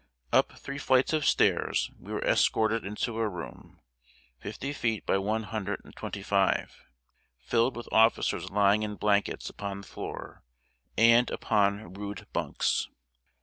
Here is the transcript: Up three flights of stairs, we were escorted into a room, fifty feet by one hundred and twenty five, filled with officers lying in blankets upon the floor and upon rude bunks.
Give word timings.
Up 0.33 0.53
three 0.57 0.79
flights 0.79 1.13
of 1.13 1.25
stairs, 1.27 1.91
we 1.99 2.11
were 2.11 2.25
escorted 2.25 2.83
into 2.83 3.19
a 3.19 3.29
room, 3.29 3.79
fifty 4.39 4.73
feet 4.73 5.05
by 5.05 5.19
one 5.19 5.43
hundred 5.43 5.85
and 5.85 5.95
twenty 5.95 6.23
five, 6.23 6.75
filled 7.37 7.75
with 7.75 7.87
officers 7.91 8.49
lying 8.49 8.81
in 8.81 8.95
blankets 8.95 9.47
upon 9.47 9.81
the 9.81 9.87
floor 9.87 10.43
and 10.97 11.29
upon 11.29 11.93
rude 11.93 12.25
bunks. 12.33 12.89